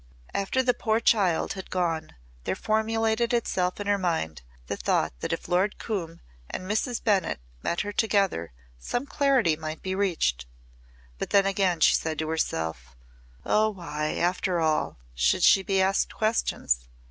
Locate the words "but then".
11.19-11.45